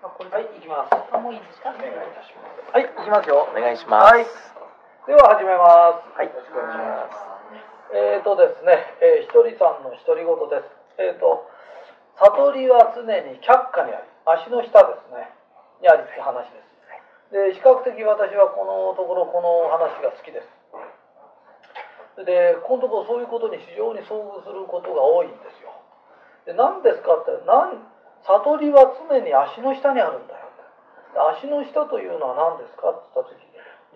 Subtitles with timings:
[0.00, 0.08] は
[0.40, 0.96] い、行きます。
[1.12, 1.76] あ、もういいですか？
[1.76, 2.72] お願いいたします。
[2.72, 3.44] はい、行きますよ。
[3.52, 4.16] お願いします。
[4.16, 4.24] はい。
[5.04, 6.08] では始めます。
[6.16, 7.92] はい、よろしくお願いします。
[7.92, 10.72] えーとですね、えー、ひとりさんの独り言です。
[11.04, 11.44] えーと、
[12.16, 14.08] 悟りは常に却下にあり、
[14.40, 15.28] 足の下ですね、
[15.84, 17.60] にありって話です。
[17.60, 20.48] で、比較的私はこのところこの話が好きです。
[22.24, 25.76] で、このところそういうことに非常に遭遇することが多いんですよ。
[26.48, 27.84] で、何ですかって、なん
[28.26, 30.46] 悟りは常に足の下にあるんだよ。
[31.14, 32.90] で足の下というのは何ですか？
[32.90, 33.40] って言った時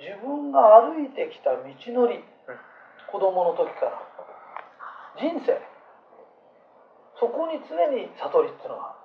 [0.01, 2.25] 自分が歩いてきた道のり、
[3.13, 4.03] 子供の時から。
[5.15, 5.55] 人生。
[7.21, 8.99] そこに常に悟りっていうのがあ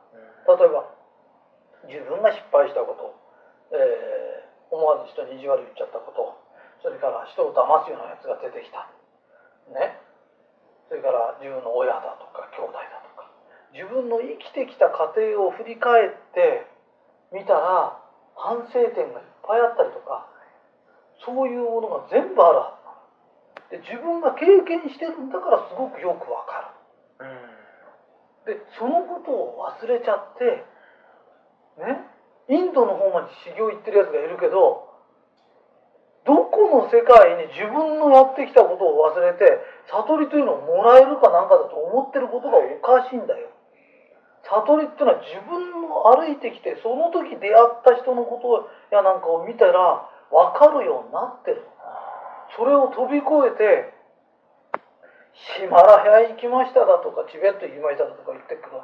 [0.50, 0.58] る。
[0.58, 0.90] 例えば
[1.86, 3.14] 自分が失敗したこと、
[3.78, 6.38] えー思わず人に意地悪言っちゃったこと。
[6.82, 8.86] それから人を騙すようなやつが出てきた。
[9.74, 9.98] ね。
[10.90, 12.89] それから自分の親だとか兄弟だとか
[13.74, 16.66] 自分の生きてきた過程を振り返って
[17.32, 17.98] みたら
[18.36, 20.26] 反省点がいっぱいあったりとか
[21.26, 22.80] そういうものが全部あるは
[23.70, 26.74] ずで自分が経験してるんだからすごくよくわか
[27.22, 27.30] る。
[28.50, 30.66] でそのことを忘れちゃって
[31.78, 32.02] ね
[32.50, 34.90] インドの方まで修行行ってるやつがいるけど
[36.26, 39.62] どこの世界に自分のやってきたことを忘れて
[39.92, 43.49] 悟りというのをもらえるかなんかだと思ってることがおかしいんだよ
[44.50, 51.62] 悟りっていうのは自分の歩いてきてその時出会った人のことやなんかを見たら分かるようになってる
[52.58, 53.94] それを飛び越えて
[55.58, 58.82] ヒマラヤ行きましただとかチベット行きましただとか言ってるけど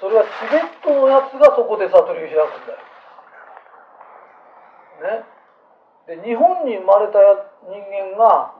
[0.00, 2.78] それはチベットのやつがそこで悟りを開くんだ
[5.10, 5.18] よ。
[5.18, 5.26] ね。
[6.06, 7.18] で日本に生まれた
[7.66, 8.54] 人間が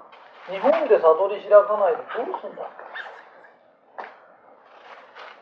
[0.50, 2.87] 日本で悟り開かないでどうすんだっけ？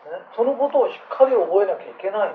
[0.07, 2.35] ね、そのことをしっかり覚えなきゃいけない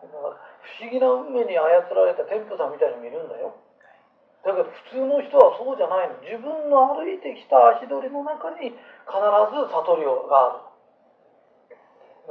[0.00, 3.56] 不思議な運命に操られた天父さんみたいに見るんだよ。
[4.44, 6.16] だけど普通の人はそうじゃないの。
[6.24, 10.64] 自分の歩いてきた足取りの中に必ず悟りがあ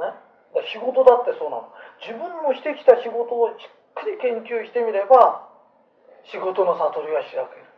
[0.02, 0.18] る、ね、
[0.54, 1.70] だ仕事だってそうなの。
[2.02, 5.46] 自分のしてきた仕事をしっかり研究してみれば
[6.26, 7.70] 仕事の悟りは開ける。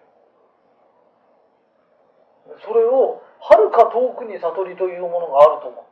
[2.65, 5.85] それをはるか遠くに悟りというものがあると思っ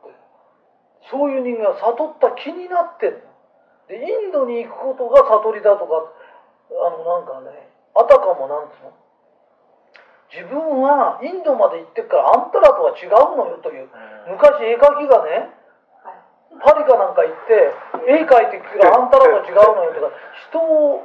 [1.11, 3.31] そういう人間は悟った気になってるの。
[3.91, 6.07] でインドに行くことが悟りだとか
[6.71, 8.95] あのなんかねあたかもなんつうの。
[10.31, 13.91] 自分はインドまで行ってっからあんたらとは違うのよという
[14.31, 15.51] 昔絵描きがね
[16.63, 17.75] パリかなんか行って
[18.07, 20.15] 絵描いてくるあんたらとは違うのよとか
[20.47, 21.03] 人を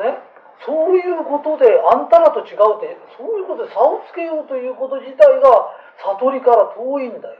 [0.00, 0.16] ね
[0.64, 5.68] そういうことであんたらと違うってそういうことで差をつけようということ自体が
[6.16, 7.36] 悟りから遠いんだよ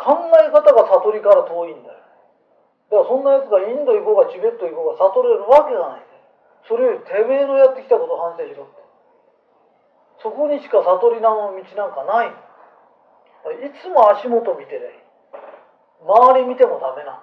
[0.00, 2.00] 考え方が悟りから遠いんだよ。
[2.90, 6.02] だからそんなやつがインド行こうがチベット行こうが悟れるわけがない
[6.66, 8.80] それよりてめえのやってきたこと反省しろって。
[10.22, 12.34] そこにしか悟りの道なんかない
[13.64, 15.00] いつも足元見てりゃいい。
[16.04, 17.20] 周り見てもダメなん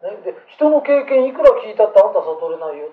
[0.00, 2.92] だよ、ね、で人の経験いくら聞いたってあんた悟れないよ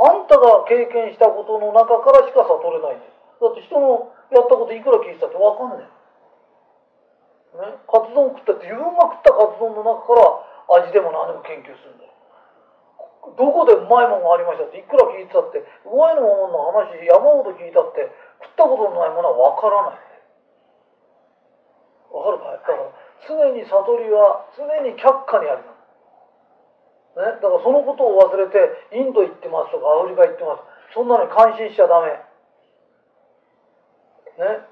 [0.00, 3.12] あんたが経験したことの中からしか悟れないんだよ。
[3.40, 5.93] だって人のやったこといくら聞いたって分かんない
[7.54, 12.10] ね、カツ丼食ったって自分が食ったカツ丼の中から味でも何でも研究するんだよ。
[13.38, 18.12] どこでうまいもんがありましたっていくら聞いてたってうまいもんの話山ほど聞いたって
[18.52, 20.04] 食ったことのないものは分からない。
[22.12, 22.58] わかるかい？
[22.58, 22.90] だから
[23.26, 25.72] 常に悟りは常に却下にありま
[27.16, 28.58] す、ね、だからそのことを忘れて
[28.92, 32.18] インド行ってますとかアフリカ行ってますそんなのに感心しちゃダメ。
[34.42, 34.62] ね？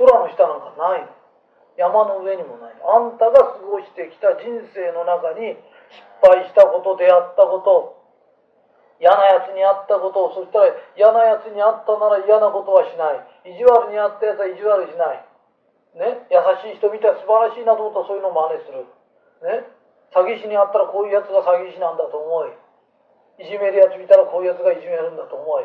[0.00, 1.19] 空の下なんかないの。
[1.80, 2.76] 山の上にもない。
[2.76, 5.56] あんたが過ごしてきた人生の中に
[5.88, 7.96] 失敗したこと出会ったこと
[9.00, 13.16] 嫌なやつに会ったことをそしたら嫌なやつに会ったなら嫌なことはしな
[13.48, 13.56] い。
[13.56, 15.24] 意地悪に会ったやつは意地悪しない。
[15.96, 16.28] ね？
[16.28, 18.84] 優しい人見たら素晴らしいなと思ったらそういうのを真似する。
[19.48, 19.64] ね？
[20.12, 22.52] 詐欺師に会ったらこういうやつが詐欺師なんだと思い。
[23.40, 25.48] いじめるやつ見たらこういうやつがいじめるんだと思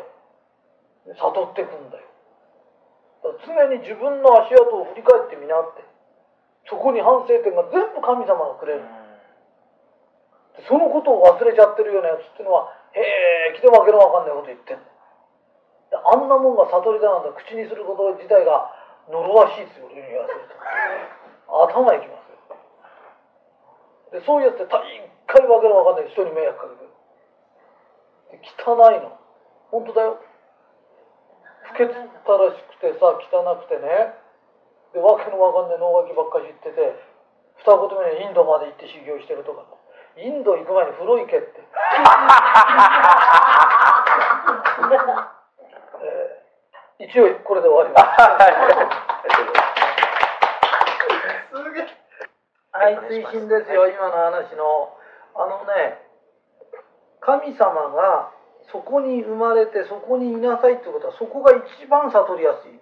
[1.12, 2.08] 悟ってくんだよ。
[3.20, 5.84] だ常に自分の足跡を振り返ってみなって。
[6.68, 8.82] そこに反省点が全部神様がくれる。
[10.68, 13.00] そのことを忘れちゃってるようなやつっていうのは、へ
[13.52, 14.82] え、来てわけのわかんないこと言ってんの。
[15.92, 18.72] あんなもんが悟りだなんだ口にすること自体が
[19.08, 20.56] 呪わしいですよ、俺に言わせると。
[21.70, 24.18] 頭いきますよ。
[24.18, 26.90] で、そういうやつって大概わけのわかんない人に迷惑かけてる。
[28.32, 29.14] で汚いの。
[29.70, 30.18] 本当だよ。
[31.70, 34.25] 不潔ったらしくてさ、汚くてね。
[34.96, 36.96] で、わけのわかんない能書きばっかり言ってて、
[37.60, 39.68] 二二言目にインドまで行って修行してるとか。
[40.16, 41.60] インド行く前に風呂行けって、
[46.00, 48.06] えー、一応これで終わります。
[52.72, 54.96] はい追伸ですよ今の話の。
[55.34, 56.00] あのね
[57.20, 58.32] 神様が
[58.72, 62.80] そこに生まれてそこにいなさいってことはそこが一番悟りやすい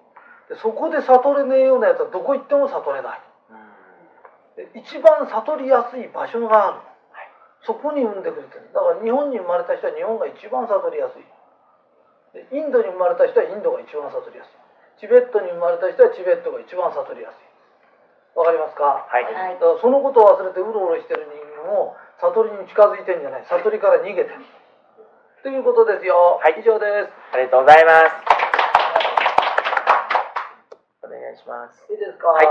[0.49, 3.21] でそこで悟れねえようなやつはどこ行っても悟れない。
[4.57, 6.79] で一番悟りやすい場所がある。
[7.65, 8.69] そこに生んでくれてる。
[8.77, 11.25] だから日本に生まれた人は日本が一番悟りやすい。
[12.37, 15.01] でインドに生まれた人はインドが一番悟りやすい。
[15.01, 17.41] チベットに生まれた人はチベットが一番悟りやすい。
[18.37, 19.09] わかりますか？
[19.09, 19.25] はい。
[19.25, 23.47] だからそのことを忘れてうろうろしてる人間を悟りに近づいてんじゃない。
[23.49, 24.45] 悟りから逃げてる
[25.43, 26.61] ということですよ、はい。
[26.61, 27.13] 以上です。
[27.33, 27.93] ありがとうございま
[28.39, 28.44] す。
[31.35, 31.83] いします。
[31.91, 32.31] いいですか？
[32.31, 32.47] はい。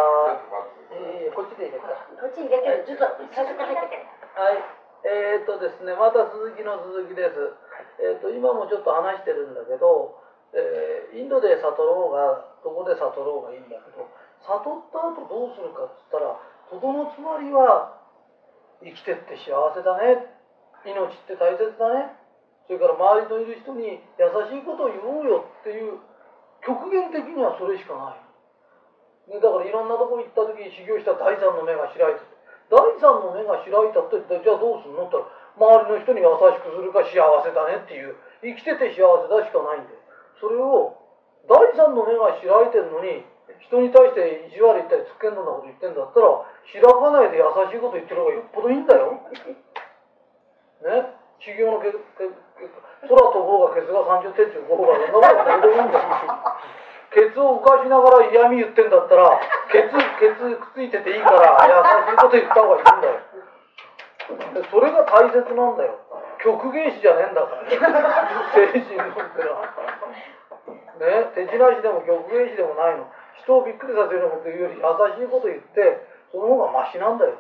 [0.92, 1.96] えーこっちでいいですか？
[2.20, 4.04] こっちに出てるずっと最初から入ってて。
[4.36, 4.60] はい、
[5.08, 7.56] えー、っとですね、また続きの続きです。
[8.04, 10.20] えー、っと今もちょっと話してるんだけど、
[10.54, 14.06] えーインドで悟ろうがどこで悟ろうがいいんだけど、
[14.46, 16.36] 悟った後どうするかっつったら、
[16.70, 18.02] とどのつまりは
[18.82, 20.26] 生きてって幸せだね、
[20.84, 22.18] 命って大切だね、
[22.66, 26.02] それから周りのいる人に優しいことを言おうよっていう
[26.66, 28.23] 極限的にはそれしかない。
[29.28, 32.28] ね、だからいろんなとこ行った時に修行した第三の目が開いて
[32.68, 39.96] 第三の目が開いたってじゃあどうするのって言ったら周りの人に優しくするか幸せだねっていう生きてて幸せだしかないんで
[40.42, 40.98] それを
[41.48, 43.24] 第三の目が開いてるのに
[43.60, 49.24] 人に対して意地悪言ったりつっけんどんなこと言ってんだったら開かないで優しいこと言ってる方がよっぽどいいんだよ。
[50.84, 52.68] ね修行のけけけ
[53.08, 56.08] 空飛ぼうがケツが30センチ動こうがそんなことどうでもいいんだよ。
[57.14, 59.40] ケツを浮かしながら嫌味言ってんだったら
[59.70, 63.22] ケツケツくっついてていいから優しいこと言った方がいいんだよ。
[64.72, 66.00] それが大切なんだよ。
[66.42, 67.70] 極限詞じゃねえんだから。
[68.58, 69.70] 精神論ってのは。
[71.00, 73.06] ね手品師でも極限詞でもないの。
[73.44, 76.02] 人をびっくりさせるようなこと言うより優しいこと言って
[76.32, 77.38] その方がマシなんだよ。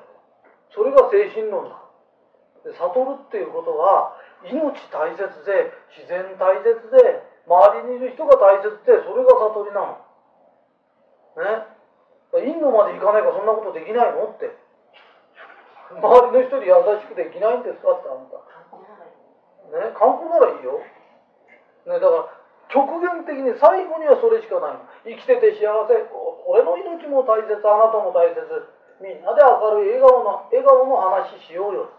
[0.70, 1.82] それが精神論だ。
[2.64, 4.16] で悟るっていうことは
[4.48, 10.00] 命大切で自然大切で周りにいる人が大切でそれが悟りなの。
[11.38, 11.68] ね。
[12.34, 14.50] インドまで行かないからそんなことできないのって。
[15.94, 18.42] 周りの人に優しくできないんですかってあんた。
[19.76, 20.82] ね観光ならいいよ。
[21.86, 24.88] ねだから極限的に最後にはそれしかないの。
[25.06, 25.94] 生きてて幸せ。
[26.16, 28.42] お俺の命も大切あなたも大切。
[29.02, 31.92] みんなで明るい笑顔の笑顔の話しようよ。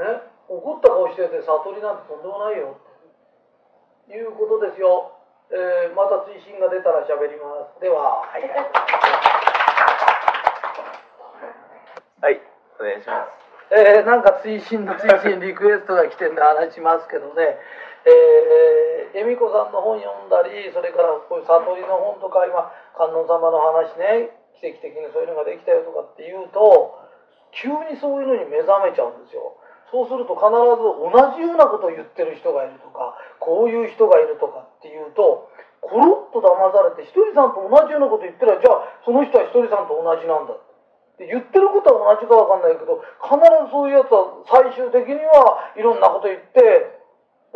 [0.00, 0.24] ね。
[0.48, 2.74] 怒った顔してて悟りなんてとんでもないよ。
[2.74, 2.87] って
[4.08, 5.12] いうことですよ、
[5.52, 8.42] えーまた追伸が出たら喋りますでははい。
[12.20, 12.40] はい。
[12.80, 13.38] お願いします。
[13.70, 17.60] えーなんか追伸の追伸リクエストが来てんで話しますけどね、
[18.08, 26.96] えー、恵美子さんの本読んだりそれからこういう悟りの本とか今観音様の話ね奇跡的にそういうのができたよとかっていうと
[27.52, 35.48] 急にそういうのに目覚めちゃうんですよそうすると必ず同じようなことを言ってる人がいるとかこういう人がいるとかっていうと
[35.80, 40.54] コロッと騙されてひとりさんと同じようなこと言ったらじゃあその人はひとりさんと同じなんだ
[41.16, 46.98] で言ってることは同じかわかんないけど必ずそういうやつは最終的にはいろんなこと言って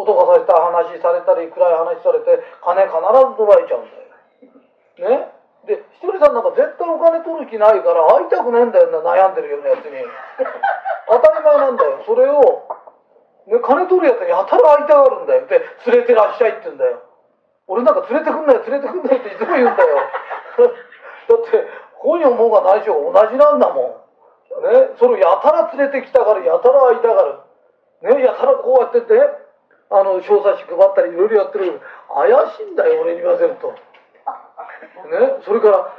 [0.01, 5.21] 脅かされた話されたり暗い話されて金必ず取られちゃうんだよ。
[5.21, 5.29] ね？
[5.69, 9.95] でひとりさんなんか絶対お金取る気ないから会いたくねえんだよな悩んでるようなやつに。
[11.12, 12.02] 当たり前なんだよ。
[12.07, 12.40] それを、
[13.47, 15.47] ね、金取るやつやたら会いたがるんだよ。
[15.47, 15.61] で
[15.92, 17.04] 連れてらっしゃいって言うんだよ。
[17.69, 19.97] 俺なんか連れてくんなよ連れてくんなよっていつも言うんだよ。
[21.28, 21.69] だって
[22.00, 24.02] 本読もうがないしょ同じなんだも
[24.61, 24.64] ん。
[24.73, 28.16] ねそれをやたら連れてきたがるやたら会いたがる。
[28.16, 29.21] ねやたらこうやってて
[29.90, 31.81] あの小冊子配ったりいろいろやってる。
[32.09, 33.69] 怪しいんだよ俺に言わせると。
[33.69, 33.76] ね
[35.45, 35.92] それから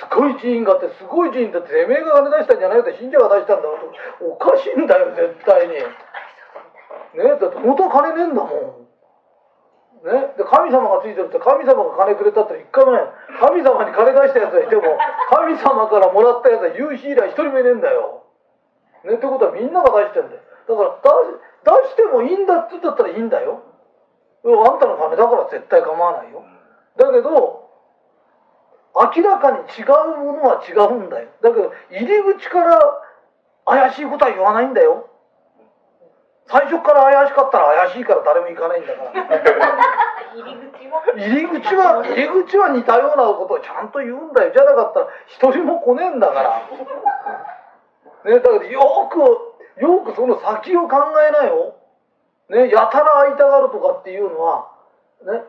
[0.00, 5.84] すごい寺院があってすごい寺院だっててめえが金出したんじゃないよって信者が出したんだろうとおかしいんだよ絶対にね
[7.20, 8.82] えだって元金ねえんだもん
[10.02, 13.06] ね、で神様がついてるって神様が金くれたって一回もない
[13.38, 14.82] 神様に金出したやつがいても
[15.30, 18.26] 神様からもらったやつは有志以来一人もいねえんだよ。
[19.06, 20.42] ね、ってことはみんなが出してんだよ。
[20.42, 20.98] だから
[21.62, 23.62] 出出してもいいんだって言ったらいいんだよ。
[24.42, 26.42] あんたの金だから絶対構わないよ。
[26.98, 27.61] だけど
[28.94, 31.28] 明らかに違うものは違うんだよ。
[31.40, 32.78] だけど入り口から
[33.64, 35.08] 怪しいことは言わないんだよ。
[36.46, 39.12] 最初から怪しかったら怪しいから誰も行かないんだから。
[40.32, 44.50] 入り口は入り口は入り口は似たようなことをちゃんと言うんだよ。
[44.52, 46.60] じゃなかったら一人も来ねえんだから。
[48.24, 50.96] ねだからよくよくその先を考
[51.26, 51.74] えなよ。
[52.48, 54.68] ねやたら会いたがるとかっていうのは
[55.22, 55.44] ね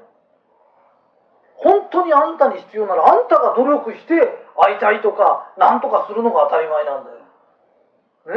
[1.58, 4.14] 本当にあんたに必要ならあんたが努力して
[4.56, 7.18] 会いたいとか何とかするのが当たり前なんだよ。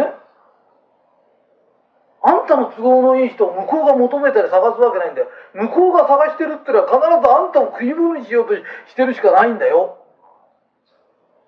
[0.04, 0.14] ね？
[2.22, 5.28] あんたの都合のいい人を向こうが求めたり探すわけないんだよ。
[5.54, 8.62] 向こうが探してるってのは必ずあんたを食い物にしようとし
[8.96, 9.98] てるしかないんだよ。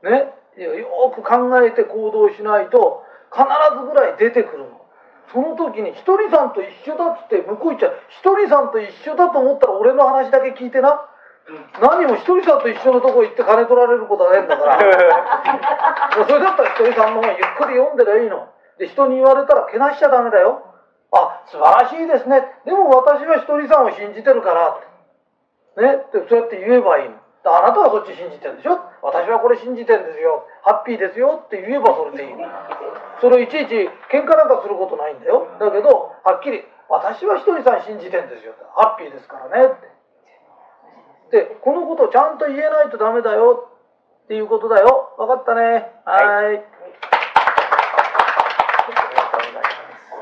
[0.02, 0.32] ね？
[0.58, 3.42] よく考えて行動しないと必
[3.78, 4.80] ずぐらい出てくるの。
[5.32, 7.98] その時にひとりさんと一緒だっつって向こう行っちゃう。
[8.08, 11.04] ひとりさんと一緒だと思ったら俺の話だけ聞いてな。
[11.80, 14.78] 何もひとりさんと一緒のとこ行って金取られることはねえんだから。
[16.26, 18.48] それだったらひとりさんの方がゆっくり読んでりゃいいの。
[18.78, 20.62] で人に言われたらけなしちゃダメだよ。
[21.12, 22.46] あ素晴らしいですね。
[22.64, 24.78] でも私はひとりさんを信じてるからっ
[25.76, 25.82] て。
[25.82, 25.94] ね？
[25.94, 27.14] ってそうやって言えばいいの。
[27.42, 28.78] であなたはそっち信じてるでしょ？
[29.00, 30.44] 私はこれ信じてるんですよ。
[30.62, 32.46] ハッピーですよって言えばそれでいいの。
[33.20, 35.46] それをいちいち喧嘩なんかすることないんだよ。
[35.58, 39.97] だけどはっきり私はひとりさん信じてんですよハッピーですからねって
[41.30, 43.68] でこのことをちゃんと言えないとダメだよ
[44.24, 45.14] っていうことだよ。
[45.18, 45.88] 分かったね。
[46.04, 46.77] はい。